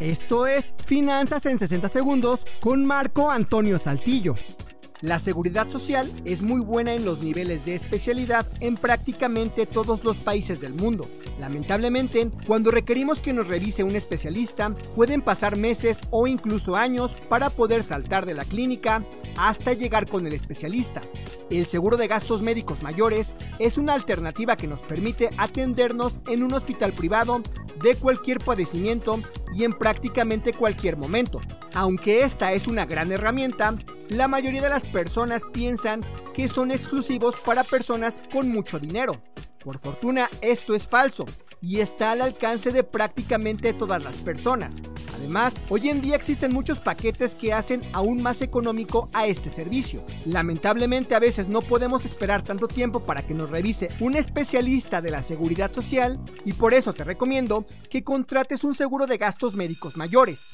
[0.00, 4.34] Esto es Finanzas en 60 Segundos con Marco Antonio Saltillo.
[5.04, 10.18] La seguridad social es muy buena en los niveles de especialidad en prácticamente todos los
[10.18, 11.06] países del mundo.
[11.38, 17.50] Lamentablemente, cuando requerimos que nos revise un especialista, pueden pasar meses o incluso años para
[17.50, 19.04] poder saltar de la clínica
[19.36, 21.02] hasta llegar con el especialista.
[21.50, 26.54] El seguro de gastos médicos mayores es una alternativa que nos permite atendernos en un
[26.54, 27.42] hospital privado
[27.82, 29.20] de cualquier padecimiento
[29.54, 31.42] y en prácticamente cualquier momento.
[31.74, 33.76] Aunque esta es una gran herramienta,
[34.14, 39.20] la mayoría de las personas piensan que son exclusivos para personas con mucho dinero.
[39.58, 41.26] Por fortuna, esto es falso
[41.60, 44.82] y está al alcance de prácticamente todas las personas.
[45.16, 50.04] Además, hoy en día existen muchos paquetes que hacen aún más económico a este servicio.
[50.26, 55.10] Lamentablemente a veces no podemos esperar tanto tiempo para que nos revise un especialista de
[55.10, 59.96] la seguridad social y por eso te recomiendo que contrates un seguro de gastos médicos
[59.96, 60.50] mayores.